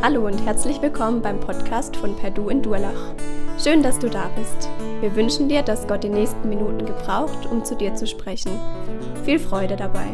[0.00, 3.16] Hallo und herzlich willkommen beim Podcast von Perdu in Durlach.
[3.60, 4.68] Schön, dass du da bist.
[5.00, 8.52] Wir wünschen dir, dass Gott die nächsten Minuten gebraucht, um zu dir zu sprechen.
[9.24, 10.06] Viel Freude dabei.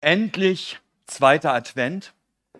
[0.00, 2.14] Endlich zweiter Advent.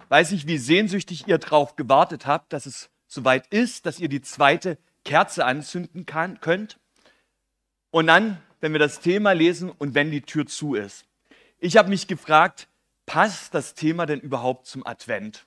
[0.08, 4.22] Weiß ich, wie sehnsüchtig ihr drauf gewartet habt, dass es soweit ist, dass ihr die
[4.22, 6.80] zweite Kerze anzünden kann, könnt.
[7.93, 11.04] Und dann, wenn wir das Thema lesen und wenn die Tür zu ist.
[11.58, 12.68] Ich habe mich gefragt,
[13.04, 15.46] passt das Thema denn überhaupt zum Advent?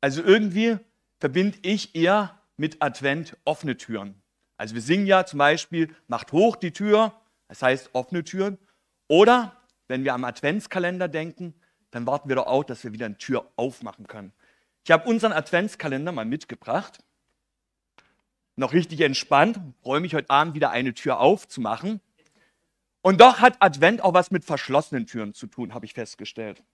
[0.00, 0.78] Also irgendwie
[1.20, 4.20] verbinde ich eher mit Advent offene Türen.
[4.56, 7.12] Also wir singen ja zum Beispiel, macht hoch die Tür,
[7.46, 8.58] das heißt offene Türen.
[9.06, 9.54] Oder
[9.86, 11.54] wenn wir am Adventskalender denken,
[11.90, 14.32] dann warten wir doch auch, dass wir wieder eine Tür aufmachen können.
[14.84, 17.00] Ich habe unseren Adventskalender mal mitgebracht
[18.56, 22.00] noch richtig entspannt, freue mich heute Abend wieder eine Tür aufzumachen.
[23.06, 26.64] Und doch hat Advent auch was mit verschlossenen Türen zu tun, habe ich festgestellt.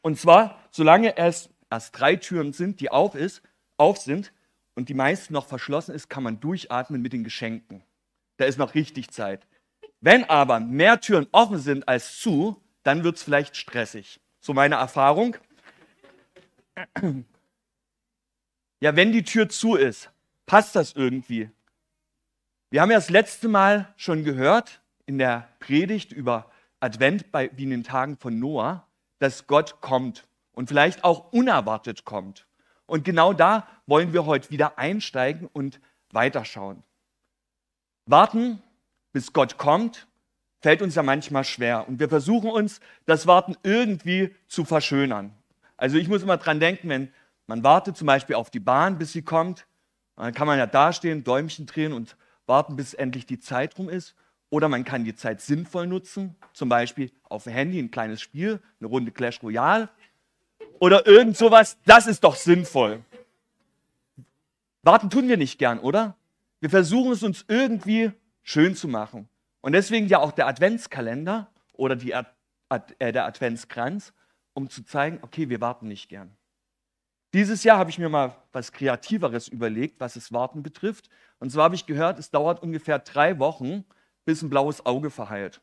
[0.00, 3.42] Und zwar, solange es erst drei Türen sind, die auf, ist,
[3.76, 4.32] auf sind
[4.74, 7.84] und die meisten noch verschlossen ist, kann man durchatmen mit den Geschenken.
[8.38, 9.46] Da ist noch richtig Zeit.
[10.00, 14.22] Wenn aber mehr Türen offen sind als zu, dann wird es vielleicht stressig.
[14.40, 15.36] So meine Erfahrung.
[18.80, 20.10] Ja, wenn die Tür zu ist,
[20.46, 21.50] passt das irgendwie?
[22.70, 27.64] Wir haben ja das letzte Mal schon gehört in der Predigt über Advent bei, wie
[27.64, 28.86] in den Tagen von Noah,
[29.18, 32.46] dass Gott kommt und vielleicht auch unerwartet kommt.
[32.84, 35.80] Und genau da wollen wir heute wieder einsteigen und
[36.12, 36.82] weiterschauen.
[38.04, 38.62] Warten,
[39.12, 40.06] bis Gott kommt,
[40.60, 41.88] fällt uns ja manchmal schwer.
[41.88, 45.34] Und wir versuchen uns, das Warten irgendwie zu verschönern.
[45.78, 47.12] Also ich muss immer dran denken, wenn
[47.46, 49.66] man wartet zum Beispiel auf die Bahn, bis sie kommt,
[50.16, 54.14] dann kann man ja dastehen, Däumchen drehen und warten, bis endlich die Zeit rum ist.
[54.50, 58.60] Oder man kann die Zeit sinnvoll nutzen, zum Beispiel auf dem Handy ein kleines Spiel,
[58.80, 59.88] eine Runde Clash Royale
[60.78, 61.76] oder irgend sowas.
[61.84, 63.04] Das ist doch sinnvoll.
[64.82, 66.16] Warten tun wir nicht gern, oder?
[66.60, 69.28] Wir versuchen es uns irgendwie schön zu machen.
[69.60, 72.30] Und deswegen ja auch der Adventskalender oder die Ad
[72.68, 74.12] Ad äh, der Adventskranz,
[74.52, 76.36] um zu zeigen, okay, wir warten nicht gern.
[77.34, 81.08] Dieses Jahr habe ich mir mal was Kreativeres überlegt, was das Warten betrifft.
[81.38, 83.84] Und zwar habe ich gehört, es dauert ungefähr drei Wochen,
[84.28, 85.62] bis ein blaues Auge verheilt.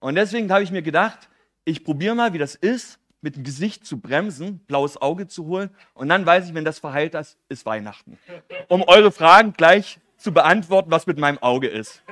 [0.00, 1.28] Und deswegen habe ich mir gedacht,
[1.64, 5.70] ich probiere mal, wie das ist, mit dem Gesicht zu bremsen, blaues Auge zu holen.
[5.94, 8.18] Und dann weiß ich, wenn das verheilt ist, ist Weihnachten.
[8.66, 12.02] Um eure Fragen gleich zu beantworten, was mit meinem Auge ist.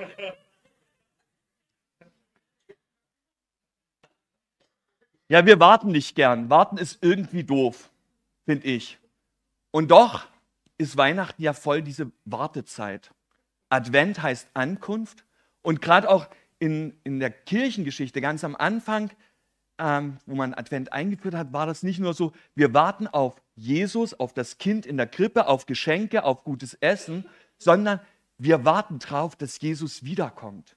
[5.29, 6.51] Ja, wir warten nicht gern.
[6.51, 7.91] Warten ist irgendwie doof
[8.45, 8.99] finde ich.
[9.71, 10.27] Und doch
[10.79, 13.13] ist Weihnachten ja voll diese Wartezeit.
[13.69, 15.25] Advent heißt Ankunft.
[15.65, 19.11] Und gerade auch in, in der Kirchengeschichte, ganz am Anfang,
[19.79, 24.13] ähm, wo man Advent eingeführt hat, war das nicht nur so, wir warten auf Jesus,
[24.13, 27.25] auf das Kind in der Krippe, auf Geschenke, auf gutes Essen,
[27.57, 27.99] sondern
[28.37, 30.77] wir warten darauf, dass Jesus wiederkommt.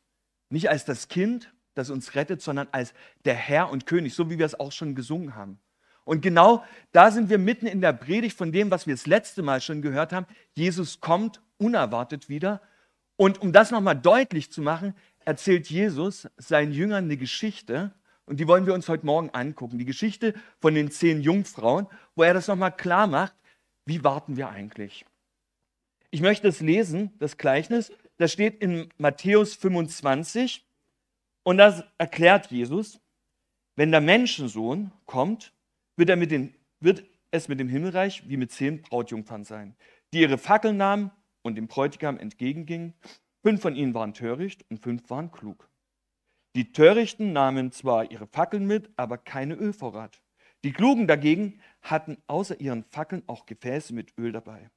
[0.50, 2.94] Nicht als das Kind, das uns rettet, sondern als
[3.26, 5.59] der Herr und König, so wie wir es auch schon gesungen haben.
[6.06, 9.44] Und genau da sind wir mitten in der Predigt von dem, was wir das letzte
[9.44, 10.28] Mal schon gehört haben.
[10.56, 12.62] Jesus kommt unerwartet wieder.
[13.17, 14.95] Und um das nochmal deutlich zu machen,
[15.25, 17.91] erzählt Jesus seinen Jüngern eine Geschichte.
[18.25, 19.79] Und die wollen wir uns heute Morgen angucken.
[19.79, 23.33] Die Geschichte von den zehn Jungfrauen, wo er das nochmal klar macht.
[23.85, 25.05] Wie warten wir eigentlich?
[26.11, 27.91] Ich möchte es lesen, das Gleichnis.
[28.17, 30.66] Das steht in Matthäus 25.
[31.44, 32.99] Und das erklärt Jesus.
[33.75, 35.53] Wenn der Menschensohn kommt,
[35.95, 39.75] wird, er mit den, wird es mit dem Himmelreich wie mit zehn Brautjungfern sein,
[40.13, 41.11] die ihre Fackeln nahmen
[41.47, 42.94] und dem Bräutigam entgegengingen.
[43.41, 45.69] Fünf von ihnen waren töricht und fünf waren klug.
[46.56, 50.22] Die Törichten nahmen zwar ihre Fackeln mit, aber keine Ölvorrat.
[50.63, 54.70] Die Klugen dagegen hatten außer ihren Fackeln auch Gefäße mit Öl dabei.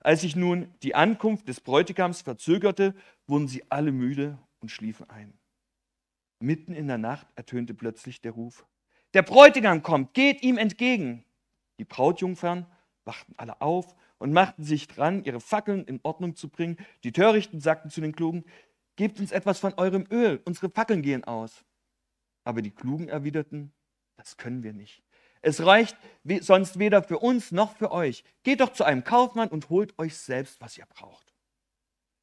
[0.00, 2.94] Als sich nun die Ankunft des Bräutigams verzögerte,
[3.26, 5.38] wurden sie alle müde und schliefen ein.
[6.40, 8.64] Mitten in der Nacht ertönte plötzlich der Ruf,
[9.14, 11.24] der Bräutigam kommt, geht ihm entgegen.
[11.80, 12.66] Die Brautjungfern
[13.04, 16.76] wachten alle auf und machten sich dran, ihre Fackeln in Ordnung zu bringen.
[17.04, 18.44] Die Törichten sagten zu den Klugen,
[18.96, 21.64] gebt uns etwas von eurem Öl, unsere Fackeln gehen aus.
[22.44, 23.72] Aber die Klugen erwiderten,
[24.16, 25.02] das können wir nicht.
[25.40, 25.96] Es reicht
[26.40, 28.24] sonst weder für uns noch für euch.
[28.42, 31.32] Geht doch zu einem Kaufmann und holt euch selbst, was ihr braucht.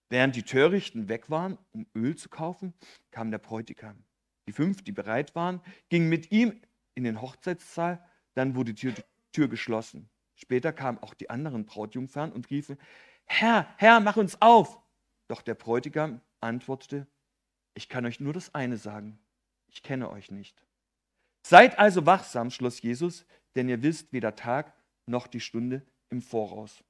[0.09, 2.73] Während die Törichten weg waren, um Öl zu kaufen,
[3.11, 4.03] kam der Bräutigam.
[4.47, 6.61] Die fünf, die bereit waren, gingen mit ihm
[6.93, 8.03] in den Hochzeitssaal,
[8.33, 10.09] dann wurde die Tür, Tür geschlossen.
[10.35, 12.77] Später kamen auch die anderen Brautjungfern und riefen,
[13.25, 14.79] Herr, Herr, mach uns auf.
[15.27, 17.07] Doch der Bräutigam antwortete,
[17.73, 19.19] ich kann euch nur das eine sagen,
[19.67, 20.63] ich kenne euch nicht.
[21.45, 24.73] Seid also wachsam, schloss Jesus, denn ihr wisst weder Tag
[25.05, 26.83] noch die Stunde im Voraus.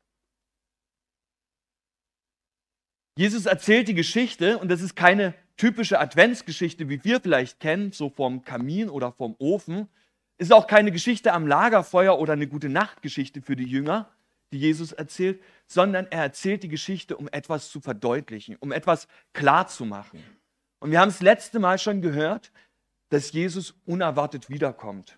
[3.18, 8.10] Jesus erzählt die Geschichte und das ist keine typische Adventsgeschichte, wie wir vielleicht kennen, so
[8.10, 9.88] vom Kamin oder vom Ofen.
[10.38, 14.10] Ist auch keine Geschichte am Lagerfeuer oder eine gute Nachtgeschichte für die Jünger,
[14.52, 20.22] die Jesus erzählt, sondern er erzählt die Geschichte, um etwas zu verdeutlichen, um etwas klarzumachen.
[20.80, 22.52] Und wir haben es letzte Mal schon gehört,
[23.10, 25.18] dass Jesus unerwartet wiederkommt.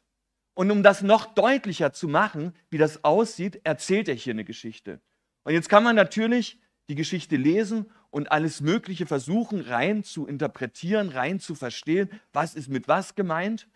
[0.53, 4.99] Und um das noch deutlicher zu machen, wie das aussieht, erzählt er hier eine Geschichte.
[5.43, 6.59] Und jetzt kann man natürlich
[6.89, 12.69] die Geschichte lesen und alles Mögliche versuchen, rein zu interpretieren, rein zu verstehen, was ist
[12.69, 13.67] mit was gemeint.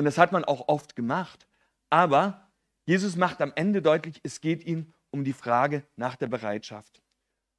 [0.00, 1.46] Und das hat man auch oft gemacht.
[1.90, 2.50] Aber
[2.86, 7.02] Jesus macht am Ende deutlich, es geht ihm um die Frage nach der Bereitschaft.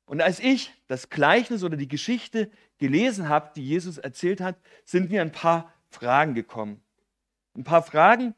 [0.06, 2.50] Und als ich das Gleichnis oder die Geschichte
[2.80, 6.82] gelesen habe, die Jesus erzählt hat, sind mir ein paar Fragen gekommen.
[7.56, 8.34] Ein paar Fragen,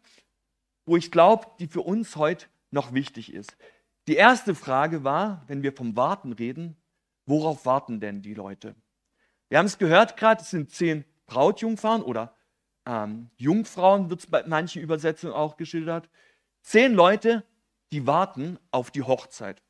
[0.85, 3.55] wo ich glaube, die für uns heute noch wichtig ist.
[4.09, 6.75] Die erste Frage war, wenn wir vom Warten reden,
[7.25, 8.75] worauf warten denn die Leute?
[9.47, 12.35] Wir haben es gehört gerade, es sind zehn Brautjungfrauen oder
[12.85, 16.09] ähm, Jungfrauen, wird es bei manchen Übersetzungen auch geschildert.
[16.61, 17.43] Zehn Leute,
[17.91, 19.61] die warten auf die Hochzeit.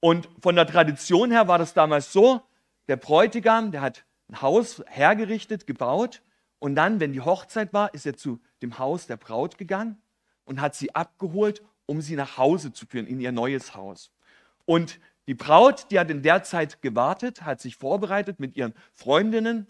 [0.00, 2.42] Und von der Tradition her war das damals so,
[2.88, 6.22] der Bräutigam, der hat ein Haus hergerichtet, gebaut
[6.58, 10.00] und dann, wenn die Hochzeit war, ist er zu dem Haus der Braut gegangen
[10.44, 14.12] und hat sie abgeholt um sie nach Hause zu führen, in ihr neues Haus.
[14.64, 19.66] Und die Braut, die hat in der Zeit gewartet, hat sich vorbereitet mit ihren Freundinnen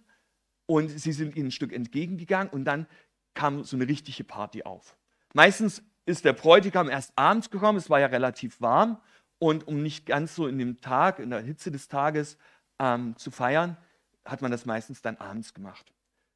[0.70, 2.86] und sie sind ihnen ein Stück entgegengegangen und dann
[3.34, 4.96] kam so eine richtige Party auf.
[5.34, 9.00] Meistens ist der Bräutigam erst abends gekommen, es war ja relativ warm
[9.40, 12.38] und um nicht ganz so in dem Tag, in der Hitze des Tages
[12.78, 13.76] ähm, zu feiern,
[14.24, 15.92] hat man das meistens dann abends gemacht.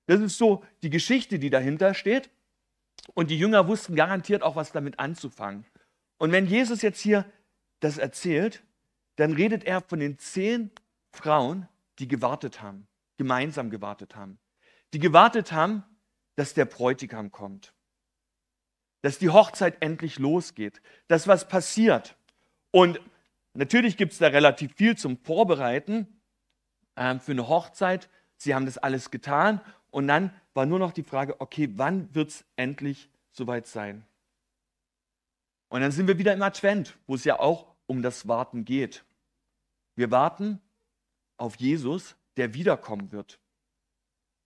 [0.06, 2.28] Das ist so die Geschichte, die dahinter steht.
[3.14, 5.64] Und die Jünger wussten garantiert auch, was damit anzufangen.
[6.18, 7.24] Und wenn Jesus jetzt hier
[7.78, 8.64] das erzählt,
[9.14, 10.72] dann redet er von den zehn
[11.12, 11.68] Frauen,
[12.00, 14.38] die gewartet haben, gemeinsam gewartet haben.
[14.92, 15.84] Die gewartet haben,
[16.36, 17.74] dass der Bräutigam kommt.
[19.02, 20.80] Dass die Hochzeit endlich losgeht.
[21.08, 22.16] Dass was passiert.
[22.70, 23.00] Und
[23.54, 26.20] natürlich gibt es da relativ viel zum Vorbereiten
[26.96, 28.08] äh, für eine Hochzeit.
[28.36, 29.60] Sie haben das alles getan.
[29.90, 34.06] Und dann war nur noch die Frage, okay, wann wird es endlich soweit sein?
[35.68, 39.04] Und dann sind wir wieder im Advent, wo es ja auch um das Warten geht.
[39.96, 40.60] Wir warten
[41.36, 43.38] auf Jesus, der wiederkommen wird.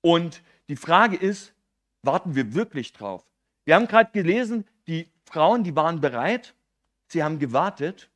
[0.00, 1.54] Und die Frage ist,
[2.02, 3.24] warten wir wirklich drauf?
[3.64, 6.54] Wir haben gerade gelesen, die Frauen, die waren bereit,
[7.08, 8.10] sie haben gewartet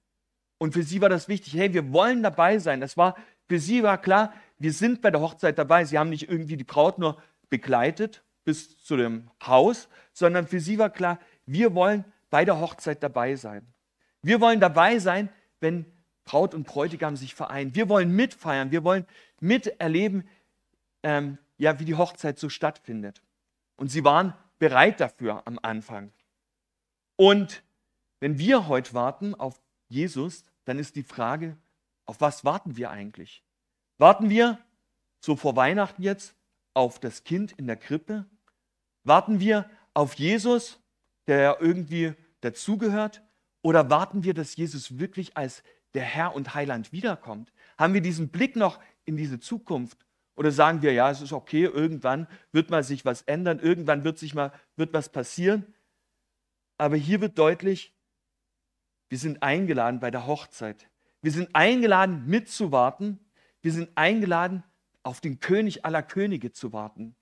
[0.58, 2.80] und für sie war das wichtig, hey, wir wollen dabei sein.
[2.80, 3.16] Das war,
[3.48, 5.84] für sie war klar, wir sind bei der Hochzeit dabei.
[5.84, 7.20] Sie haben nicht irgendwie die Braut nur
[7.50, 13.02] begleitet bis zu dem Haus, sondern für sie war klar, wir wollen bei der Hochzeit
[13.02, 13.66] dabei sein.
[14.22, 15.28] Wir wollen dabei sein,
[15.60, 15.84] wenn
[16.24, 17.74] Braut und Bräutigam sich vereinen.
[17.74, 19.06] Wir wollen mitfeiern, wir wollen
[19.40, 20.28] miterleben,
[21.02, 23.22] ähm, ja, wie die Hochzeit so stattfindet.
[23.76, 26.12] Und sie waren bereit dafür am Anfang.
[27.16, 27.62] Und
[28.20, 31.56] wenn wir heute warten auf Jesus, dann ist die Frage,
[32.06, 33.42] auf was warten wir eigentlich?
[33.98, 34.58] Warten wir
[35.20, 36.34] so vor Weihnachten jetzt
[36.74, 38.26] auf das Kind in der Krippe?
[39.04, 40.80] Warten wir auf Jesus,
[41.26, 43.22] der irgendwie dazugehört?
[43.62, 45.62] Oder warten wir, dass Jesus wirklich als
[45.94, 47.52] der Herr und Heiland wiederkommt?
[47.78, 50.06] Haben wir diesen Blick noch in diese Zukunft?
[50.34, 54.18] Oder sagen wir, ja, es ist okay, irgendwann wird mal sich was ändern, irgendwann wird
[54.18, 55.66] sich mal wird was passieren?
[56.78, 57.94] Aber hier wird deutlich,
[59.08, 60.88] wir sind eingeladen bei der Hochzeit.
[61.20, 63.20] Wir sind eingeladen mitzuwarten.
[63.60, 64.64] Wir sind eingeladen,
[65.02, 67.14] auf den König aller Könige zu warten.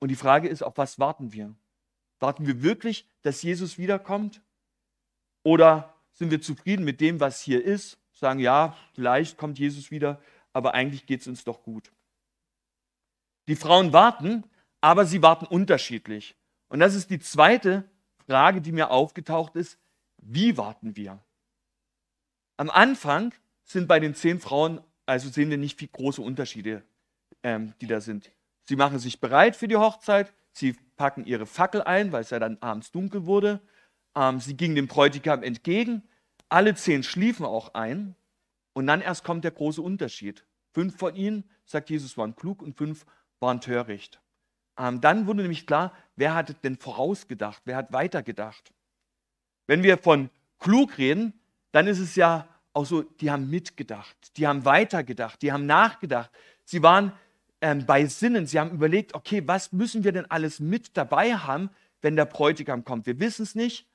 [0.00, 1.54] Und die Frage ist, auf was warten wir?
[2.20, 4.42] Warten wir wirklich, dass Jesus wiederkommt?
[5.42, 7.98] Oder sind wir zufrieden mit dem, was hier ist?
[8.12, 10.20] Sagen, ja, vielleicht kommt Jesus wieder,
[10.52, 11.92] aber eigentlich geht es uns doch gut.
[13.48, 14.44] Die Frauen warten,
[14.80, 16.36] aber sie warten unterschiedlich.
[16.68, 17.84] Und das ist die zweite
[18.26, 19.78] Frage, die mir aufgetaucht ist.
[20.18, 21.22] Wie warten wir?
[22.56, 26.82] Am Anfang sind bei den zehn Frauen, also sehen wir nicht viel große Unterschiede,
[27.42, 28.30] ähm, die da sind.
[28.62, 32.38] Sie machen sich bereit für die Hochzeit, Sie packen ihre Fackel ein, weil es ja
[32.38, 33.60] dann abends dunkel wurde.
[34.14, 36.02] Ähm, sie gingen dem Bräutigam entgegen.
[36.48, 38.14] Alle zehn schliefen auch ein.
[38.72, 40.44] Und dann erst kommt der große Unterschied.
[40.72, 43.06] Fünf von ihnen, sagt Jesus, waren klug und fünf
[43.40, 44.20] waren töricht.
[44.78, 48.72] Ähm, dann wurde nämlich klar, wer hat denn vorausgedacht, wer hat weitergedacht.
[49.66, 51.32] Wenn wir von klug reden,
[51.72, 56.30] dann ist es ja auch so, die haben mitgedacht, die haben weitergedacht, die haben nachgedacht.
[56.64, 57.12] Sie waren
[57.60, 58.46] ähm, bei Sinnen.
[58.46, 61.70] Sie haben überlegt, okay, was müssen wir denn alles mit dabei haben,
[62.02, 63.06] wenn der Bräutigam kommt?
[63.06, 63.86] Wir wissen es nicht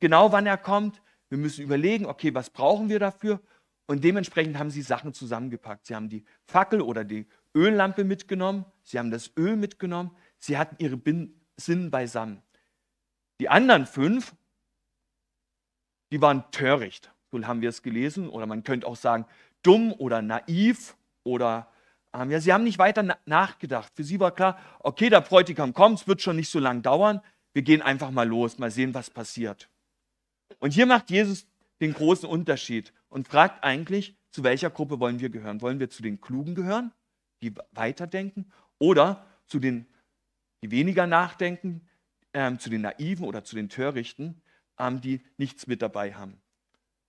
[0.00, 1.02] genau, wann er kommt.
[1.28, 3.40] Wir müssen überlegen, okay, was brauchen wir dafür?
[3.86, 5.86] Und dementsprechend haben sie Sachen zusammengepackt.
[5.86, 10.76] Sie haben die Fackel oder die Öllampe mitgenommen, sie haben das Öl mitgenommen, sie hatten
[10.78, 12.42] ihre Bin Sinnen beisammen.
[13.40, 14.34] Die anderen fünf,
[16.12, 19.26] die waren töricht, so haben wir es gelesen, oder man könnte auch sagen,
[19.62, 21.72] dumm oder naiv oder
[22.14, 23.92] ähm, ja, sie haben nicht weiter na nachgedacht.
[23.94, 27.20] Für sie war klar, okay, der Bräutigam kommt, es wird schon nicht so lange dauern,
[27.52, 29.68] wir gehen einfach mal los, mal sehen, was passiert.
[30.58, 31.46] Und hier macht Jesus
[31.80, 35.60] den großen Unterschied und fragt eigentlich, zu welcher Gruppe wollen wir gehören?
[35.62, 36.92] Wollen wir zu den Klugen gehören,
[37.42, 39.86] die weiterdenken, oder zu den,
[40.62, 41.88] die weniger nachdenken,
[42.32, 44.40] ähm, zu den Naiven oder zu den Törichten,
[44.78, 46.40] ähm, die nichts mit dabei haben?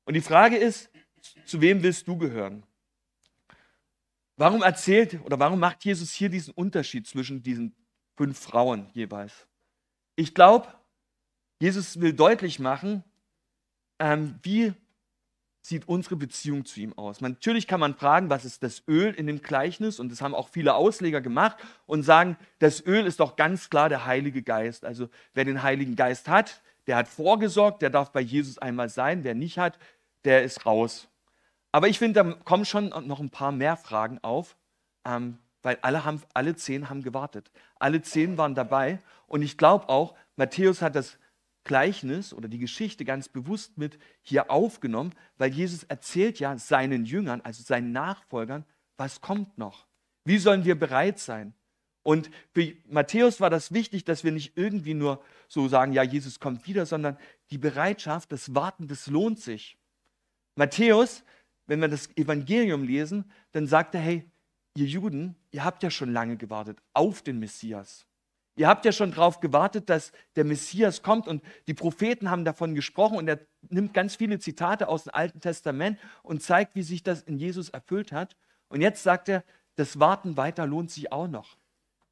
[0.06, 0.89] Und die Frage ist,
[1.46, 2.63] zu wem willst du gehören?
[4.38, 7.75] Warum erzählt oder warum macht Jesus hier diesen Unterschied zwischen diesen
[8.15, 9.48] fünf Frauen jeweils?
[10.15, 10.74] Ich glaube,
[11.60, 13.03] Jesus will deutlich machen,
[14.00, 14.74] ähm, wie
[15.62, 17.22] sieht unsere Beziehung zu ihm aus?
[17.22, 20.00] Man, natürlich kann man fragen, was ist das Öl in dem Gleichnis?
[20.00, 23.89] Und das haben auch viele Ausleger gemacht und sagen, das Öl ist doch ganz klar
[23.89, 24.86] der Heilige Geist.
[24.86, 29.24] Also wer den Heiligen Geist hat, der hat vorgesorgt, der darf bei Jesus einmal sein.
[29.24, 29.77] Wer nicht hat,
[30.24, 31.08] der ist raus.
[31.72, 34.56] Aber ich finde, da kommen schon noch ein paar mehr Fragen auf,
[35.06, 37.51] ähm, weil alle, haben, alle zehn haben gewartet.
[37.77, 39.00] Alle zehn waren dabei.
[39.27, 41.20] Und ich glaube auch, Matthäus hat das
[41.69, 47.39] Gleichnis oder die Geschichte ganz bewusst mit hier aufgenommen, weil Jesus erzählt ja seinen Jüngern,
[47.41, 48.65] also seinen Nachfolgern,
[48.97, 49.88] was kommt noch?
[50.25, 51.53] Wie sollen wir bereit sein?
[52.03, 56.41] Und für Matthäus war das wichtig, dass wir nicht irgendwie nur so sagen, ja, Jesus
[56.41, 57.17] kommt wieder, sondern
[57.51, 59.77] die Bereitschaft, das Warten, das lohnt sich.
[60.55, 61.23] Matthäus
[61.69, 64.29] wenn wir das Evangelium lesen, dann sagt er, hey,
[64.75, 68.07] ihr Juden, ihr habt ja schon lange gewartet auf den Messias.
[68.59, 72.75] Ihr habt ja schon darauf gewartet, dass der Messias kommt und die Propheten haben davon
[72.75, 73.39] gesprochen und er
[73.69, 77.69] nimmt ganz viele Zitate aus dem Alten Testament und zeigt, wie sich das in Jesus
[77.69, 78.35] erfüllt hat.
[78.67, 81.55] Und jetzt sagt er, das Warten weiter lohnt sich auch noch.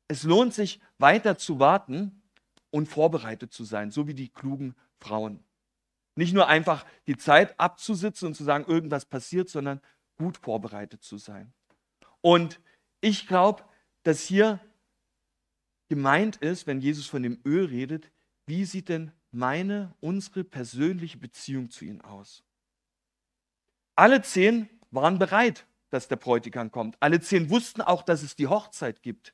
[0.08, 2.22] Es lohnt sich weiter zu warten
[2.70, 5.44] und vorbereitet zu sein, so wie die klugen Frauen.
[6.16, 9.82] Nicht nur einfach die Zeit abzusitzen und zu sagen, irgendwas passiert, sondern
[10.18, 11.52] gut vorbereitet zu sein.
[12.22, 12.62] Und
[13.02, 13.66] ich glaube,
[14.04, 14.62] dass hier
[15.88, 18.12] gemeint ist, wenn Jesus von dem Öl redet,
[18.46, 22.44] wie sieht denn meine, unsere persönliche Beziehung zu ihm aus?
[23.96, 26.98] Alle zehn waren bereit, dass der Bräutigam kommt.
[27.00, 29.34] Alle zehn wussten auch, dass es die Hochzeit gibt.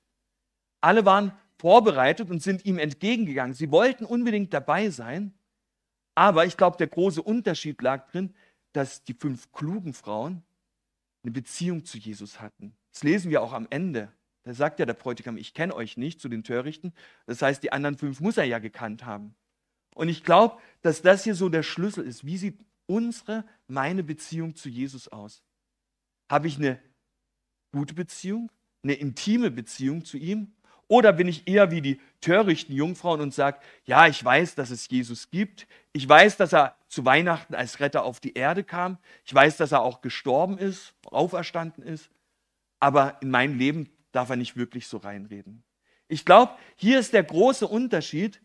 [0.81, 3.53] Alle waren vorbereitet und sind ihm entgegengegangen.
[3.53, 5.33] Sie wollten unbedingt dabei sein.
[6.15, 8.33] Aber ich glaube, der große Unterschied lag drin,
[8.73, 10.43] dass die fünf klugen Frauen
[11.23, 12.75] eine Beziehung zu Jesus hatten.
[12.91, 14.11] Das lesen wir auch am Ende.
[14.43, 16.93] Da sagt ja der Bräutigam, ich kenne euch nicht zu den Törichten.
[17.25, 19.35] Das heißt, die anderen fünf muss er ja gekannt haben.
[19.95, 22.25] Und ich glaube, dass das hier so der Schlüssel ist.
[22.25, 25.43] Wie sieht unsere, meine Beziehung zu Jesus aus?
[26.29, 26.79] Habe ich eine
[27.71, 28.51] gute Beziehung,
[28.83, 30.51] eine intime Beziehung zu ihm?
[30.87, 34.89] Oder bin ich eher wie die törichten Jungfrauen und sage, ja, ich weiß, dass es
[34.89, 35.67] Jesus gibt.
[35.93, 38.97] Ich weiß, dass er zu Weihnachten als Retter auf die Erde kam.
[39.25, 42.09] Ich weiß, dass er auch gestorben ist, auferstanden ist.
[42.79, 45.63] Aber in mein Leben darf er nicht wirklich so reinreden.
[46.07, 48.41] Ich glaube, hier ist der große Unterschied,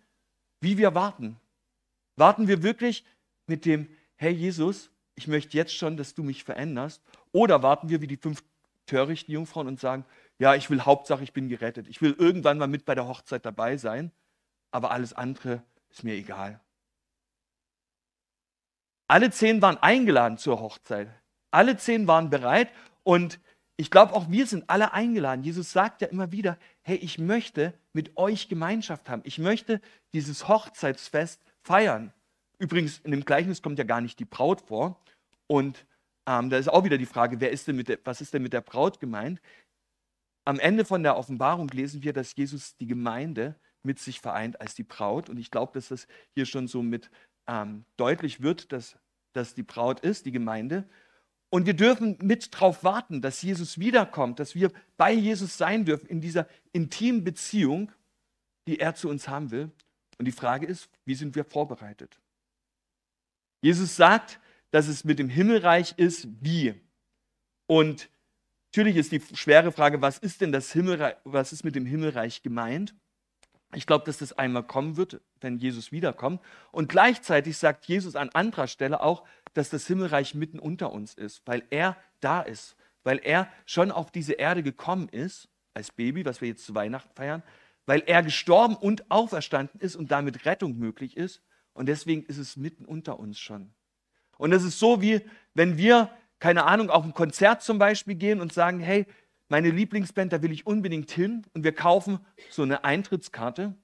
[0.60, 1.38] wie wir warten.
[2.16, 3.04] Warten wir wirklich
[3.46, 7.02] mit dem, hey Jesus, ich möchte jetzt schon, dass du mich veränderst?
[7.32, 8.42] Oder warten wir wie die fünf
[8.86, 10.04] törichten Jungfrauen und sagen,
[10.38, 11.88] ja, ich will Hauptsache, ich bin gerettet.
[11.88, 14.12] Ich will irgendwann mal mit bei der Hochzeit dabei sein,
[14.70, 16.60] aber alles andere ist mir egal.
[19.08, 21.08] Alle zehn waren eingeladen zur Hochzeit.
[21.50, 22.70] Alle zehn waren bereit
[23.02, 23.40] und
[23.80, 25.44] ich glaube, auch wir sind alle eingeladen.
[25.44, 29.22] Jesus sagt ja immer wieder, hey, ich möchte mit euch Gemeinschaft haben.
[29.24, 29.80] Ich möchte
[30.12, 32.12] dieses Hochzeitsfest feiern.
[32.58, 35.00] Übrigens, in dem Gleichnis kommt ja gar nicht die Braut vor.
[35.46, 35.86] Und
[36.26, 38.42] ähm, da ist auch wieder die Frage, wer ist denn mit der, was ist denn
[38.42, 39.40] mit der Braut gemeint?
[40.44, 43.54] Am Ende von der Offenbarung lesen wir, dass Jesus die Gemeinde
[43.84, 45.30] mit sich vereint als die Braut.
[45.30, 47.12] Und ich glaube, dass das hier schon so mit
[47.46, 48.98] ähm, deutlich wird, dass
[49.34, 50.88] das die Braut ist, die Gemeinde.
[51.50, 56.06] Und wir dürfen mit darauf warten, dass Jesus wiederkommt, dass wir bei Jesus sein dürfen
[56.06, 57.90] in dieser intimen Beziehung,
[58.66, 59.70] die er zu uns haben will.
[60.18, 62.18] Und die Frage ist, wie sind wir vorbereitet?
[63.62, 64.40] Jesus sagt,
[64.70, 66.74] dass es mit dem Himmelreich ist wie.
[67.66, 68.10] Und
[68.70, 72.42] Natürlich ist die schwere Frage, was ist denn das Himmelreich, was ist mit dem Himmelreich
[72.42, 72.94] gemeint?
[73.74, 76.42] Ich glaube, dass das einmal kommen wird, wenn Jesus wiederkommt.
[76.70, 79.24] Und gleichzeitig sagt Jesus an anderer Stelle auch,
[79.54, 84.10] dass das Himmelreich mitten unter uns ist, weil er da ist, weil er schon auf
[84.10, 87.42] diese Erde gekommen ist als Baby, was wir jetzt zu Weihnachten feiern,
[87.86, 91.42] weil er gestorben und auferstanden ist und damit Rettung möglich ist.
[91.72, 93.72] Und deswegen ist es mitten unter uns schon.
[94.36, 95.20] Und es ist so, wie
[95.54, 99.06] wenn wir, keine Ahnung, auf ein Konzert zum Beispiel gehen und sagen, hey,
[99.48, 102.18] meine Lieblingsband, da will ich unbedingt hin und wir kaufen
[102.50, 103.74] so eine Eintrittskarte.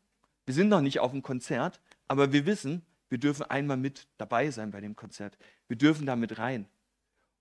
[0.45, 4.51] Wir sind noch nicht auf dem Konzert, aber wir wissen, wir dürfen einmal mit dabei
[4.51, 5.37] sein bei dem Konzert.
[5.69, 6.67] Wir dürfen da mit rein.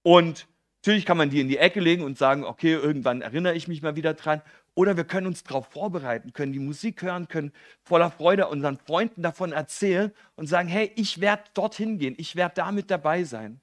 [0.02, 0.48] Und
[0.82, 3.82] natürlich kann man die in die Ecke legen und sagen, okay, irgendwann erinnere ich mich
[3.82, 4.42] mal wieder dran.
[4.76, 7.54] Oder wir können uns darauf vorbereiten, können die Musik hören, können
[7.84, 12.56] voller Freude unseren Freunden davon erzählen und sagen, hey, ich werde dorthin gehen, ich werde
[12.56, 13.62] da mit dabei sein.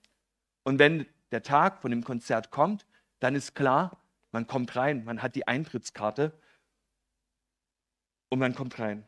[0.63, 2.87] Und wenn der Tag von dem Konzert kommt,
[3.19, 4.01] dann ist klar,
[4.33, 6.33] man kommt rein, man hat die Eintrittskarte
[8.29, 9.05] und man kommt rein.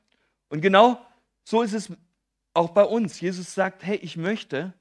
[0.48, 1.00] Und genau
[1.44, 1.92] so ist es
[2.54, 3.20] auch bei uns.
[3.20, 4.74] Jesus sagt, hey, ich möchte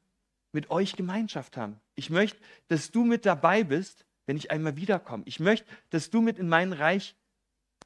[0.52, 1.80] mit euch Gemeinschaft haben.
[1.96, 5.24] Ich möchte, dass du mit dabei bist, wenn ich einmal wiederkomme.
[5.26, 7.16] Ich möchte, dass du mit in mein Reich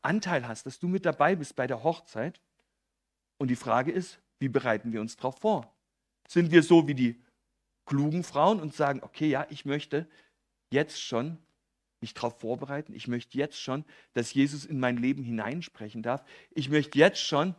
[0.02, 2.40] Anteil hast, dass du mit dabei bist bei der Hochzeit.
[3.38, 5.74] Und die Frage ist, wie bereiten wir uns darauf vor?
[6.28, 7.22] Sind wir so wie die
[7.86, 10.08] klugen Frauen und sagen, okay, ja, ich möchte
[10.72, 11.38] jetzt schon
[12.02, 12.94] mich darauf vorbereiten.
[12.94, 16.24] Ich möchte jetzt schon, dass Jesus in mein Leben hineinsprechen darf.
[16.52, 17.56] Ich möchte jetzt schon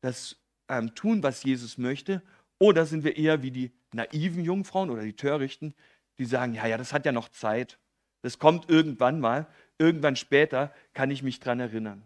[0.00, 2.22] das ähm, tun, was Jesus möchte.
[2.58, 5.74] Oder sind wir eher wie die naiven Jungfrauen oder die Törichten,
[6.18, 7.78] die sagen, ja, ja, das hat ja noch Zeit.
[8.22, 9.46] Das kommt irgendwann mal.
[9.78, 12.02] Irgendwann später kann ich mich daran erinnern.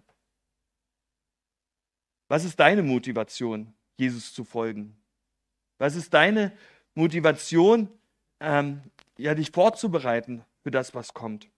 [2.29, 4.97] Was ist deine Motivation, Jesus zu folgen?
[5.79, 6.53] Was ist deine
[6.95, 7.89] Motivation,
[8.41, 8.83] ähm,
[9.17, 11.49] ja, dich vorzubereiten für das, was kommt?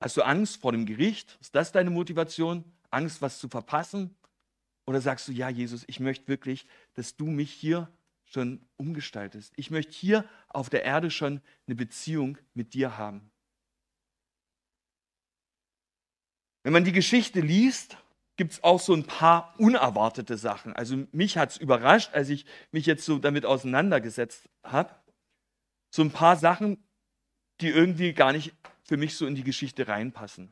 [0.00, 1.38] Hast du Angst vor dem Gericht?
[1.40, 2.64] Ist das deine Motivation?
[2.90, 4.14] Angst, was zu verpassen?
[4.88, 6.64] Oder sagst du, ja, Jesus, ich möchte wirklich,
[6.94, 7.92] dass du mich hier
[8.24, 9.52] schon umgestaltest.
[9.56, 13.30] Ich möchte hier auf der Erde schon eine Beziehung mit dir haben.
[16.62, 17.98] Wenn man die Geschichte liest,
[18.38, 20.72] gibt es auch so ein paar unerwartete Sachen.
[20.72, 24.94] Also mich hat es überrascht, als ich mich jetzt so damit auseinandergesetzt habe.
[25.90, 26.82] So ein paar Sachen,
[27.60, 30.50] die irgendwie gar nicht für mich so in die Geschichte reinpassen.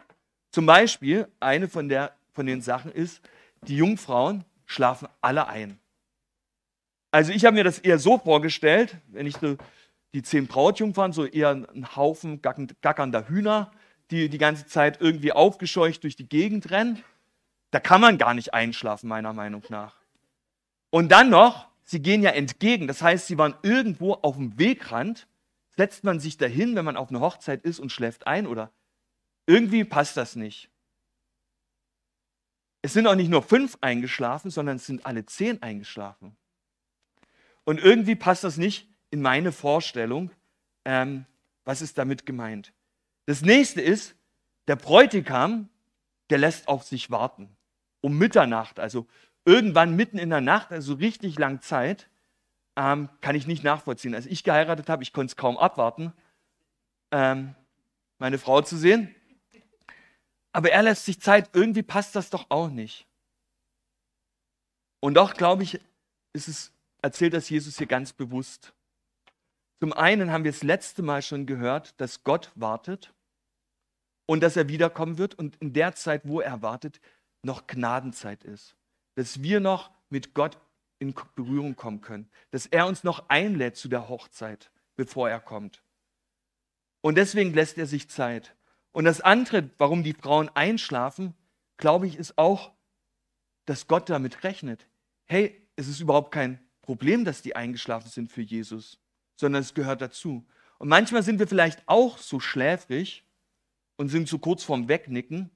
[0.51, 3.23] Zum Beispiel, eine von, der, von den Sachen ist,
[3.63, 5.79] die Jungfrauen schlafen alle ein.
[7.11, 9.57] Also ich habe mir das eher so vorgestellt, wenn ich so
[10.13, 13.73] die zehn Brautjungfern, so eher ein Haufen gackernder Hühner,
[14.11, 17.03] die die ganze Zeit irgendwie aufgescheucht durch die Gegend rennen.
[17.71, 19.97] Da kann man gar nicht einschlafen, meiner Meinung nach.
[20.91, 22.87] Und dann noch, sie gehen ja entgegen.
[22.87, 25.27] Das heißt, sie waren irgendwo auf dem Wegrand.
[25.77, 28.71] Setzt man sich dahin, wenn man auf einer Hochzeit ist und schläft ein oder
[29.47, 30.71] irgendwie passt das nicht.
[32.87, 36.37] Es sind auch nicht nur fünf eingeschlafen, sondern es sind alle zehn eingeschlafen.
[37.65, 40.31] Und irgendwie passt das nicht in meine Vorstellung.
[40.85, 41.27] Ähm,
[41.65, 42.73] was ist damit gemeint?
[43.25, 44.15] Das nächste ist,
[44.69, 45.69] der Bräutigam,
[46.31, 47.57] der lässt auf sich warten.
[48.03, 49.09] Um Mitternacht, also
[49.45, 52.09] irgendwann mitten in der Nacht, also richtig lang Zeit,
[52.77, 54.15] ähm, kann ich nicht nachvollziehen.
[54.15, 56.13] Als ich geheiratet habe, ich konnte es kaum abwarten,
[57.11, 57.57] ähm,
[58.19, 59.13] meine Frau zu sehen.
[60.57, 63.07] Aber er lässt sich Zeit, irgendwie passt das doch auch nicht.
[65.01, 65.79] Und doch, glaube ich,
[66.33, 68.73] ist es, erzählt das Jesus hier ganz bewusst.
[69.81, 73.13] Zum einen haben wir das letzte Mal schon gehört, dass Gott wartet
[74.25, 77.03] und dass er wiederkommen wird und in der Zeit, wo er wartet,
[77.43, 78.77] noch Gnadenzeit ist.
[79.15, 80.57] Dass wir noch mit Gott
[80.99, 82.31] in Berührung kommen können.
[82.51, 85.83] Dass er uns noch einlädt zu der Hochzeit, bevor er kommt.
[87.03, 88.57] Und deswegen lässt er sich Zeit.
[88.97, 91.35] Und das andere, warum die Frauen einschlafen,
[91.77, 92.73] glaube ich, ist auch,
[93.67, 94.87] dass Gott damit rechnet.
[95.27, 98.99] Hey, es ist überhaupt kein Problem, dass die eingeschlafen sind für Jesus,
[99.35, 100.47] sondern es gehört dazu.
[100.79, 103.23] Und manchmal sind wir vielleicht auch so schläfrig
[103.97, 105.51] und sind so kurz vorm Wegnicken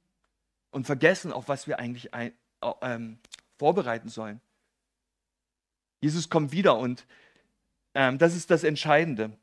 [0.70, 2.34] und vergessen, auf was wir eigentlich ein,
[2.82, 3.16] ähm,
[3.56, 4.42] vorbereiten sollen.
[6.02, 7.06] Jesus kommt wieder und
[7.94, 9.34] ähm, das ist das Entscheidende.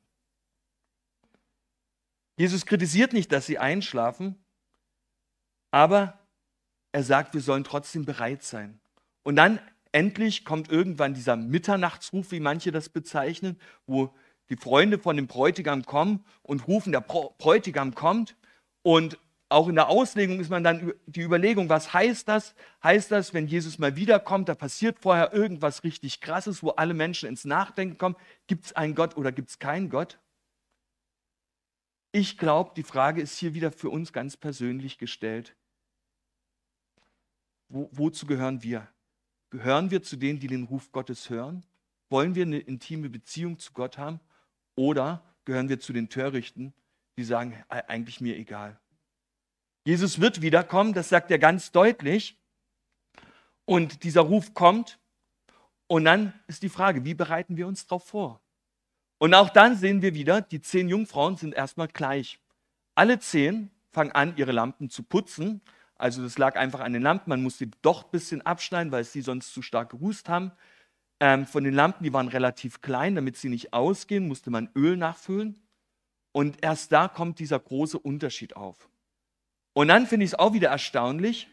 [2.37, 4.35] Jesus kritisiert nicht, dass sie einschlafen,
[5.71, 6.17] aber
[6.91, 8.79] er sagt, wir sollen trotzdem bereit sein.
[9.23, 9.59] Und dann
[9.91, 14.13] endlich kommt irgendwann dieser Mitternachtsruf, wie manche das bezeichnen, wo
[14.49, 18.35] die Freunde von dem Bräutigam kommen und rufen, der Bräutigam kommt.
[18.83, 19.17] Und
[19.49, 22.53] auch in der Auslegung ist man dann die Überlegung, was heißt das?
[22.83, 27.27] Heißt das, wenn Jesus mal wiederkommt, da passiert vorher irgendwas richtig Krasses, wo alle Menschen
[27.27, 28.15] ins Nachdenken kommen,
[28.47, 30.19] gibt es einen Gott oder gibt es keinen Gott?
[32.19, 35.55] Ich glaube, die Frage ist hier wieder für uns ganz persönlich gestellt.
[37.69, 38.87] Wo, wozu gehören wir?
[39.51, 41.63] Gehören wir zu denen, die den Ruf Gottes hören?
[42.09, 44.19] Wollen wir eine intime Beziehung zu Gott haben?
[44.73, 46.73] Oder gehören wir zu den Törichten,
[47.17, 48.79] die sagen, eigentlich mir egal?
[49.85, 52.41] Jesus wird wiederkommen, das sagt er ganz deutlich.
[53.65, 54.97] Und dieser Ruf kommt.
[55.85, 58.41] Und dann ist die Frage, wie bereiten wir uns darauf vor?
[59.19, 62.39] Und auch dann sehen wir wieder, die zehn Jungfrauen sind erstmal gleich.
[62.95, 65.61] Alle zehn fangen an, ihre Lampen zu putzen.
[65.95, 67.29] Also das lag einfach an den Lampen.
[67.29, 70.51] Man musste doch ein bisschen abschneiden, weil sie sonst zu stark gerußt haben.
[71.19, 74.97] Ähm, von den Lampen, die waren relativ klein, damit sie nicht ausgehen, musste man Öl
[74.97, 75.59] nachfüllen.
[76.31, 78.89] Und erst da kommt dieser große Unterschied auf.
[79.73, 81.47] Und dann finde ich es auch wieder erstaunlich,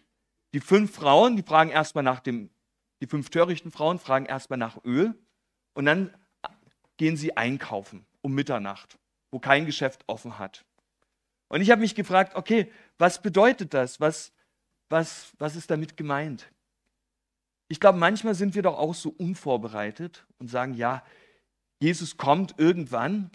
[0.53, 2.51] die fünf Frauen, die fragen erstmal nach dem,
[3.01, 5.15] die fünf törichten Frauen fragen erstmal nach Öl
[5.73, 6.15] und dann
[6.97, 8.99] gehen sie einkaufen um Mitternacht,
[9.31, 10.65] wo kein Geschäft offen hat.
[11.49, 14.01] Und ich habe mich gefragt, okay, was bedeutet das?
[14.01, 14.33] Was,
[14.89, 16.51] was, was ist damit gemeint?
[17.69, 21.03] Ich glaube, manchmal sind wir doch auch so unvorbereitet und sagen, ja,
[21.81, 23.31] Jesus kommt irgendwann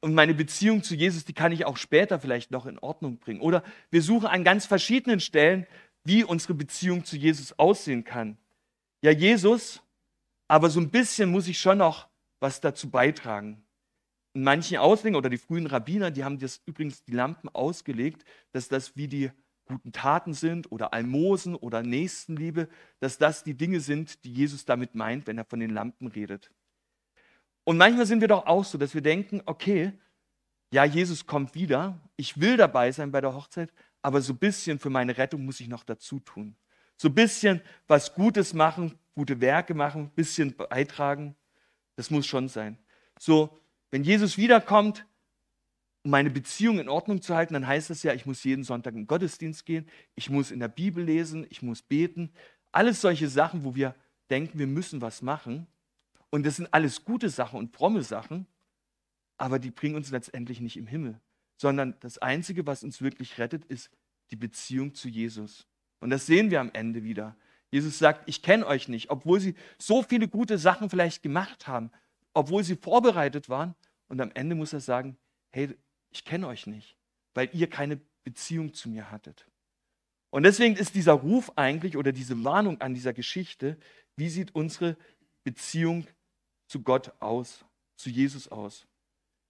[0.00, 3.40] und meine Beziehung zu Jesus, die kann ich auch später vielleicht noch in Ordnung bringen.
[3.40, 5.66] Oder wir suchen an ganz verschiedenen Stellen,
[6.04, 8.38] wie unsere Beziehung zu Jesus aussehen kann.
[9.02, 9.82] Ja, Jesus,
[10.48, 12.08] aber so ein bisschen muss ich schon noch
[12.40, 13.64] was dazu beitragen.
[14.34, 18.68] In manchen Auslegungen oder die frühen Rabbiner, die haben das übrigens die Lampen ausgelegt, dass
[18.68, 19.30] das wie die
[19.66, 22.68] guten Taten sind oder Almosen oder Nächstenliebe,
[23.00, 26.50] dass das die Dinge sind, die Jesus damit meint, wenn er von den Lampen redet.
[27.64, 29.92] Und manchmal sind wir doch auch so, dass wir denken, okay,
[30.72, 33.72] ja, Jesus kommt wieder, ich will dabei sein bei der Hochzeit,
[34.02, 36.56] aber so ein bisschen für meine Rettung muss ich noch dazu tun.
[36.96, 41.34] So ein bisschen was Gutes machen, gute Werke machen, ein bisschen beitragen,
[41.96, 42.78] das muss schon sein.
[43.18, 43.58] So,
[43.90, 45.06] wenn Jesus wiederkommt,
[46.04, 48.94] um meine Beziehung in Ordnung zu halten, dann heißt das ja, ich muss jeden Sonntag
[48.94, 52.32] in den Gottesdienst gehen, ich muss in der Bibel lesen, ich muss beten.
[52.70, 53.94] Alles solche Sachen, wo wir
[54.30, 55.66] denken, wir müssen was machen.
[56.30, 58.46] Und das sind alles gute Sachen und fromme Sachen,
[59.38, 61.20] aber die bringen uns letztendlich nicht im Himmel,
[61.56, 63.90] sondern das Einzige, was uns wirklich rettet, ist
[64.30, 65.66] die Beziehung zu Jesus.
[66.00, 67.36] Und das sehen wir am Ende wieder.
[67.70, 71.90] Jesus sagt, ich kenne euch nicht, obwohl sie so viele gute Sachen vielleicht gemacht haben,
[72.32, 73.74] obwohl sie vorbereitet waren.
[74.08, 75.16] Und am Ende muss er sagen,
[75.50, 75.76] hey,
[76.10, 76.96] ich kenne euch nicht,
[77.34, 79.46] weil ihr keine Beziehung zu mir hattet.
[80.30, 83.76] Und deswegen ist dieser Ruf eigentlich oder diese Warnung an dieser Geschichte,
[84.16, 84.96] wie sieht unsere
[85.44, 86.06] Beziehung
[86.68, 87.64] zu Gott aus,
[87.96, 88.86] zu Jesus aus?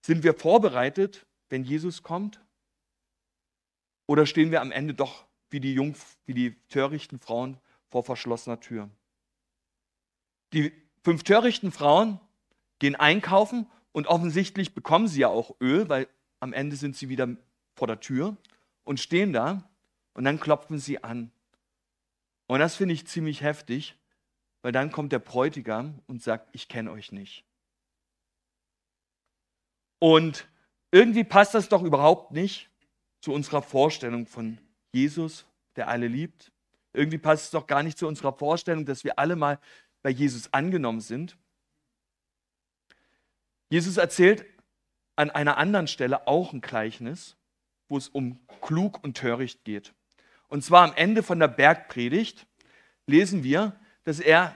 [0.05, 2.41] Sind wir vorbereitet, wenn Jesus kommt?
[4.07, 7.59] Oder stehen wir am Ende doch wie die, Jung, wie die törichten Frauen
[7.91, 8.91] vor verschlossener Tür?
[10.53, 10.73] Die
[11.03, 12.21] fünf törichten Frauen
[12.79, 16.09] gehen einkaufen und offensichtlich bekommen sie ja auch Öl, weil
[16.41, 17.29] am Ende sind sie wieder
[17.75, 18.37] vor der Tür
[18.85, 19.69] und stehen da
[20.15, 21.31] und dann klopfen sie an.
[22.47, 23.97] Und das finde ich ziemlich heftig,
[24.63, 27.45] weil dann kommt der Bräutigam und sagt, ich kenne euch nicht.
[29.99, 30.49] Und
[30.91, 32.71] irgendwie passt das doch überhaupt nicht
[33.21, 34.59] zu unserer Vorstellung von
[34.93, 35.47] Jesus,
[35.77, 36.53] der alle liebt.
[36.97, 39.59] Irgendwie passt es doch gar nicht zu unserer Vorstellung, dass wir alle mal
[40.03, 41.37] bei Jesus angenommen sind.
[43.69, 44.47] Jesus erzählt
[45.17, 47.37] an einer anderen Stelle auch ein Gleichnis,
[47.89, 49.93] wo es um klug und töricht geht.
[50.49, 52.47] Und zwar am Ende von der Bergpredigt
[53.07, 54.55] lesen wir, dass er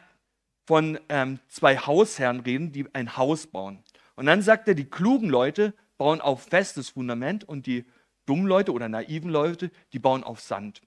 [0.66, 3.83] von ähm, zwei Hausherren reden, die ein Haus bauen.
[4.14, 7.85] Und dann sagt er, die klugen Leute bauen auf festes Fundament und die
[8.26, 10.83] dummen Leute oder naiven Leute, die bauen auf Sand.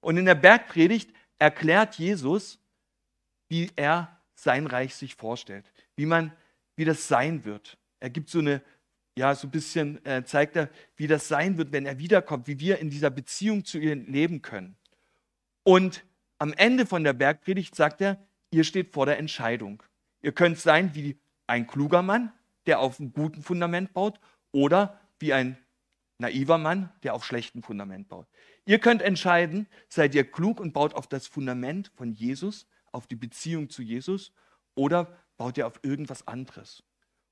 [0.00, 2.58] Und in der Bergpredigt erklärt Jesus,
[3.48, 6.32] wie er sein Reich sich vorstellt, wie man,
[6.76, 7.78] wie das sein wird.
[8.00, 8.62] Er gibt so eine
[9.18, 12.60] ja, so ein bisschen äh, zeigt er, wie das sein wird, wenn er wiederkommt, wie
[12.60, 14.76] wir in dieser Beziehung zu ihr leben können.
[15.64, 16.04] Und
[16.38, 19.82] am Ende von der Bergpredigt sagt er, ihr steht vor der Entscheidung.
[20.22, 22.32] Ihr könnt sein wie ein kluger Mann,
[22.66, 24.20] der auf einem guten Fundament baut,
[24.52, 25.58] oder wie ein
[26.18, 28.26] naiver Mann, der auf schlechtem Fundament baut.
[28.66, 33.16] Ihr könnt entscheiden, seid ihr klug und baut auf das Fundament von Jesus, auf die
[33.16, 34.32] Beziehung zu Jesus,
[34.74, 36.82] oder baut ihr auf irgendwas anderes.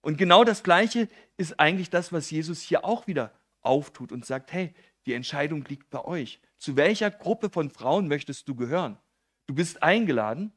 [0.01, 4.53] Und genau das Gleiche ist eigentlich das, was Jesus hier auch wieder auftut und sagt,
[4.53, 4.72] hey,
[5.05, 6.40] die Entscheidung liegt bei euch.
[6.59, 8.99] Zu welcher Gruppe von Frauen möchtest du gehören?
[9.46, 10.53] Du bist eingeladen,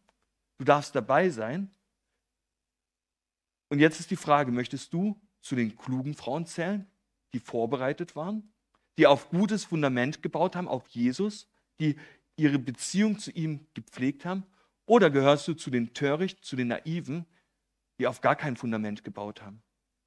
[0.58, 1.72] du darfst dabei sein.
[3.70, 6.88] Und jetzt ist die Frage, möchtest du zu den klugen Frauen zählen,
[7.34, 8.52] die vorbereitet waren,
[8.98, 11.98] die auf gutes Fundament gebaut haben, auf Jesus, die
[12.36, 14.44] ihre Beziehung zu ihm gepflegt haben?
[14.86, 17.26] Oder gehörst du zu den Töricht, zu den Naiven,
[18.00, 19.62] die auf gar kein Fundament gebaut haben,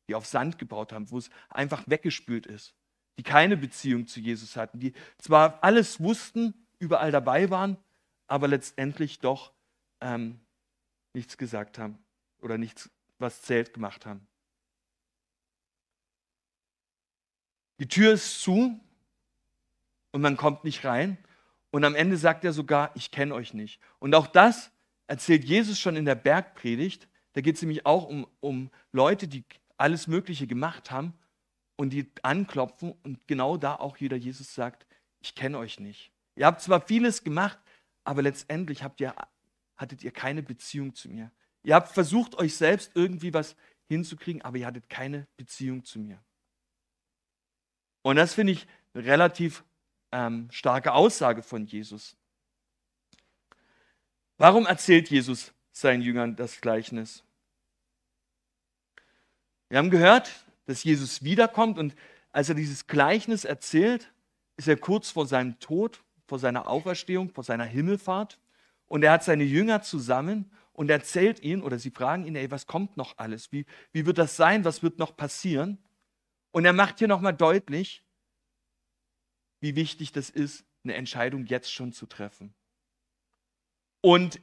[0.08, 2.74] die auf Sand gebaut haben, wo es einfach weggespült ist,
[3.18, 7.76] die keine Beziehung zu Jesus hatten, die zwar alles wussten, überall dabei waren,
[8.26, 9.52] aber letztendlich doch
[10.00, 10.40] ähm,
[11.14, 11.98] nichts gesagt haben
[12.40, 14.26] oder nichts, was zählt, gemacht haben.
[17.78, 18.78] Die Tür ist zu
[20.12, 21.18] und man kommt nicht rein.
[21.70, 23.80] Und am Ende sagt er sogar, ich kenne euch nicht.
[23.98, 24.70] Und auch das
[25.06, 27.08] erzählt Jesus schon in der Bergpredigt.
[27.32, 29.44] Da geht es nämlich auch um, um Leute, die
[29.78, 31.14] alles Mögliche gemacht haben
[31.76, 34.86] und die anklopfen und genau da auch wieder Jesus sagt,
[35.20, 36.12] ich kenne euch nicht.
[36.36, 37.58] Ihr habt zwar vieles gemacht,
[38.04, 39.14] aber letztendlich habt ihr,
[39.76, 41.30] hattet ihr keine Beziehung zu mir.
[41.62, 43.56] Ihr habt versucht, euch selbst irgendwie was
[43.88, 46.22] hinzukriegen, aber ihr hattet keine Beziehung zu mir.
[48.02, 49.64] Und das finde ich eine relativ
[50.10, 52.16] ähm, starke Aussage von Jesus.
[54.38, 57.22] Warum erzählt Jesus seinen Jüngern das Gleichnis?
[59.68, 60.30] Wir haben gehört,
[60.66, 61.94] dass Jesus wiederkommt und
[62.32, 64.12] als er dieses Gleichnis erzählt,
[64.56, 68.38] ist er kurz vor seinem Tod, vor seiner Auferstehung, vor seiner Himmelfahrt
[68.86, 72.66] und er hat seine Jünger zusammen und erzählt ihnen oder sie fragen ihn, ey, was
[72.66, 73.52] kommt noch alles?
[73.52, 74.64] Wie, wie wird das sein?
[74.64, 75.78] Was wird noch passieren?
[76.52, 78.04] Und er macht hier nochmal deutlich,
[79.60, 82.54] wie wichtig das ist, eine Entscheidung jetzt schon zu treffen.
[84.00, 84.40] Und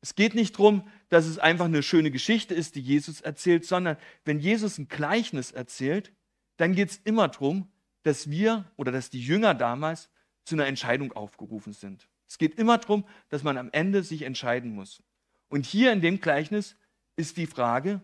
[0.00, 3.96] es geht nicht darum, dass es einfach eine schöne Geschichte ist, die Jesus erzählt, sondern
[4.24, 6.12] wenn Jesus ein Gleichnis erzählt,
[6.56, 7.70] dann geht es immer darum,
[8.02, 10.08] dass wir oder dass die Jünger damals
[10.44, 12.08] zu einer Entscheidung aufgerufen sind.
[12.26, 15.02] Es geht immer darum, dass man am Ende sich entscheiden muss.
[15.48, 16.76] Und hier in dem Gleichnis
[17.16, 18.00] ist die Frage,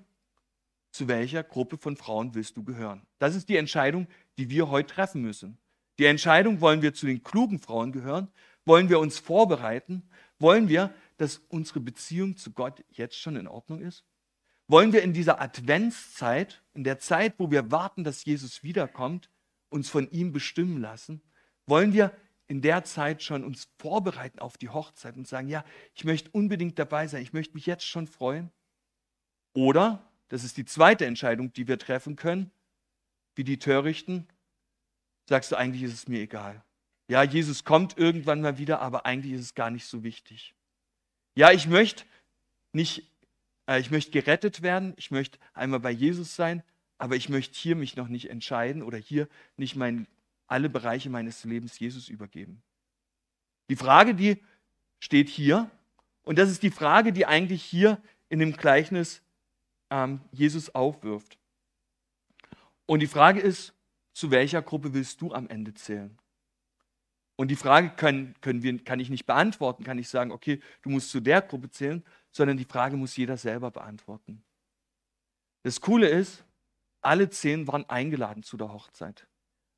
[0.96, 3.06] zu welcher Gruppe von Frauen willst du gehören?
[3.18, 5.58] Das ist die Entscheidung, die wir heute treffen müssen.
[5.98, 8.28] Die Entscheidung, wollen wir zu den klugen Frauen gehören?
[8.64, 10.08] Wollen wir uns vorbereiten?
[10.38, 14.04] Wollen wir, dass unsere Beziehung zu Gott jetzt schon in Ordnung ist?
[14.68, 19.30] Wollen wir in dieser Adventszeit, in der Zeit, wo wir warten, dass Jesus wiederkommt,
[19.68, 21.22] uns von ihm bestimmen lassen?
[21.66, 22.12] Wollen wir
[22.48, 26.78] in der Zeit schon uns vorbereiten auf die Hochzeit und sagen, ja, ich möchte unbedingt
[26.78, 28.50] dabei sein, ich möchte mich jetzt schon freuen?
[29.54, 32.50] Oder, das ist die zweite Entscheidung, die wir treffen können,
[33.34, 34.26] wie die Törichten,
[35.28, 36.62] sagst du, eigentlich ist es mir egal.
[37.08, 40.54] Ja, Jesus kommt irgendwann mal wieder, aber eigentlich ist es gar nicht so wichtig.
[41.34, 42.04] Ja, ich möchte
[42.72, 43.04] nicht,
[43.68, 46.62] äh, ich möchte gerettet werden, ich möchte einmal bei Jesus sein,
[46.98, 50.08] aber ich möchte hier mich noch nicht entscheiden oder hier nicht mein,
[50.46, 52.62] alle Bereiche meines Lebens Jesus übergeben.
[53.68, 54.42] Die Frage, die
[54.98, 55.70] steht hier,
[56.22, 59.22] und das ist die Frage, die eigentlich hier in dem Gleichnis
[59.90, 61.38] ähm, Jesus aufwirft.
[62.86, 63.74] Und die Frage ist,
[64.12, 66.18] zu welcher Gruppe willst du am Ende zählen?
[67.36, 70.88] Und die Frage können, können wir, kann ich nicht beantworten, kann ich sagen, okay, du
[70.88, 74.42] musst zu der Gruppe zählen, sondern die Frage muss jeder selber beantworten.
[75.62, 76.44] Das Coole ist,
[77.02, 79.26] alle zehn waren eingeladen zu der Hochzeit.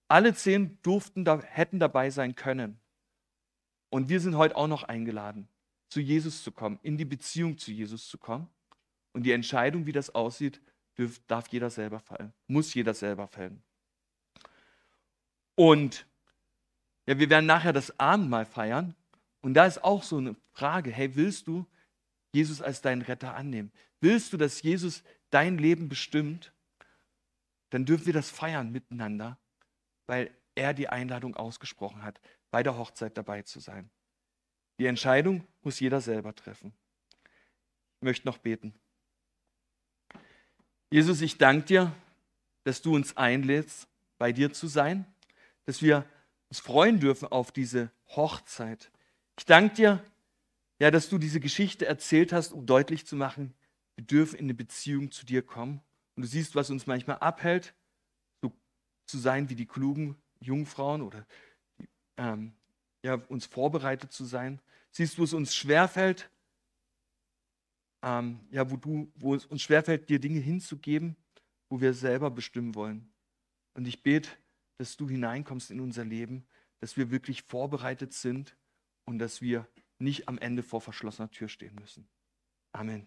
[0.07, 2.79] Alle zehn durften da, hätten dabei sein können.
[3.91, 5.49] Und wir sind heute auch noch eingeladen,
[5.89, 8.49] zu Jesus zu kommen, in die Beziehung zu Jesus zu kommen.
[9.19, 10.61] Und die Entscheidung, wie das aussieht,
[11.27, 13.65] darf, jeder selber fallen, muss jeder selber fällen.
[15.57, 16.07] Und
[17.05, 18.95] ja, wir werden nachher das Abendmahl feiern.
[19.41, 21.67] Und da ist auch so eine Frage, hey, willst du
[22.33, 23.73] Jesus als deinen Retter annehmen?
[24.01, 26.53] Willst du, dass Jesus dein Leben bestimmt?
[27.71, 29.37] Dann dürfen wir das feiern miteinander,
[30.07, 32.21] weil er die Einladung ausgesprochen hat,
[32.53, 33.91] bei der Hochzeit dabei zu sein.
[34.79, 36.73] Die Entscheidung muss jeder selber treffen.
[37.97, 38.79] Ich möchte noch beten.
[40.91, 41.95] Jesus, ich danke dir,
[42.65, 45.07] dass du uns einlädst, bei dir zu sein
[45.69, 46.07] dass wir
[46.49, 48.91] uns freuen dürfen auf diese Hochzeit.
[49.39, 50.05] Ich danke dir,
[50.79, 53.53] ja, dass du diese Geschichte erzählt hast, um deutlich zu machen,
[53.95, 55.83] wir dürfen in eine Beziehung zu dir kommen.
[56.17, 57.75] Und du siehst, was uns manchmal abhält,
[58.41, 58.51] so
[59.05, 61.27] zu sein wie die klugen Jungfrauen oder
[62.17, 62.55] ähm,
[63.03, 64.63] ja, uns vorbereitet zu sein.
[64.91, 66.31] Siehst, wo es uns schwerfällt,
[68.03, 71.17] ähm, ja, wo, du, wo es uns schwerfällt, dir Dinge hinzugeben,
[71.69, 73.11] wo wir selber bestimmen wollen.
[73.75, 74.31] Und ich bete,
[74.79, 76.47] dass du hineinkommst in unser Leben,
[76.81, 78.57] dass wir wirklich vorbereitet sind
[79.05, 79.67] und dass wir
[79.99, 82.09] nicht am Ende vor verschlossener Tür stehen müssen.
[82.73, 83.07] Amen.